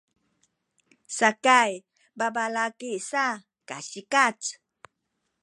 sakay 1.17 1.71
babalaki 2.17 2.91
sa 3.09 3.25
kasikaz 3.69 4.39